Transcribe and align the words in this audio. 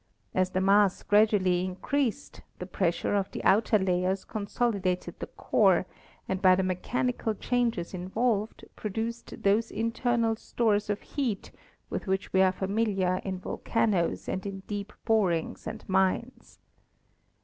As 0.33 0.49
the 0.49 0.61
mass 0.61 1.03
gradually 1.03 1.63
increased 1.63 2.41
the 2.57 2.65
pressure 2.65 3.13
of 3.13 3.29
the 3.29 3.43
outer 3.43 3.77
layers 3.77 4.25
consolidated 4.25 5.19
the 5.19 5.27
core 5.27 5.85
and 6.27 6.41
by 6.41 6.55
the 6.55 6.63
mechanical 6.63 7.35
changes 7.35 7.93
involved 7.93 8.65
produced 8.75 9.43
those 9.43 9.69
internal 9.69 10.35
stores 10.35 10.89
of 10.89 11.01
heat 11.03 11.51
with 11.91 12.07
which 12.07 12.33
we 12.33 12.41
are 12.41 12.51
familiar 12.51 13.21
in 13.23 13.37
volcanoes 13.37 14.27
and 14.27 14.47
in 14.47 14.61
deep 14.61 14.91
borings 15.05 15.67
and 15.67 15.87
mines. 15.87 16.57